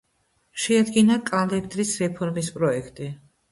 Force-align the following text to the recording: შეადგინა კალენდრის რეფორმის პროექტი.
შეადგინა 0.63 1.17
კალენდრის 1.27 1.93
რეფორმის 2.07 2.53
პროექტი. 2.59 3.15